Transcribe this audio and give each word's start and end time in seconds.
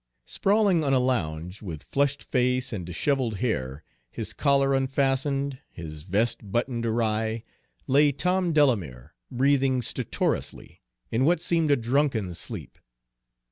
Sprawling 0.25 0.83
on 0.83 0.93
a 0.93 0.99
lounge, 0.99 1.61
with 1.61 1.83
flushed 1.83 2.23
face 2.23 2.73
and 2.73 2.87
disheveled 2.87 3.37
hair, 3.37 3.83
his 4.09 4.33
collar 4.33 4.73
unfastened, 4.73 5.59
his 5.69 6.01
vest 6.01 6.39
buttoned 6.51 6.87
awry, 6.87 7.43
lay 7.85 8.11
Tom 8.11 8.51
Delamere, 8.51 9.13
breathing 9.29 9.83
stertorously, 9.83 10.81
in 11.11 11.23
what 11.23 11.39
seemed 11.39 11.69
a 11.69 11.75
drunken 11.75 12.33
sleep. 12.33 12.79